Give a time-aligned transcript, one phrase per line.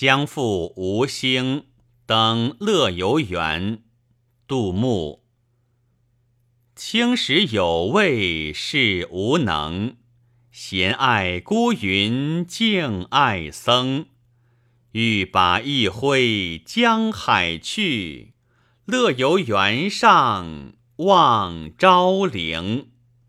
[0.00, 1.64] 将赴吴兴，
[2.06, 3.82] 登乐游原。
[4.46, 5.24] 杜牧。
[6.76, 9.96] 青史有味是无能，
[10.52, 14.06] 闲爱孤云静爱僧。
[14.92, 18.34] 欲把一挥江海去，
[18.84, 22.92] 乐游原上望昭陵。